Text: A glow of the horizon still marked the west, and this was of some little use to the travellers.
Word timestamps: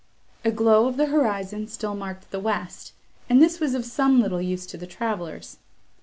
A 0.43 0.49
glow 0.49 0.87
of 0.87 0.97
the 0.97 1.05
horizon 1.05 1.67
still 1.67 1.93
marked 1.93 2.31
the 2.31 2.39
west, 2.39 2.93
and 3.29 3.39
this 3.39 3.59
was 3.59 3.75
of 3.75 3.85
some 3.85 4.19
little 4.19 4.41
use 4.41 4.65
to 4.65 4.75
the 4.75 4.87
travellers. 4.87 5.57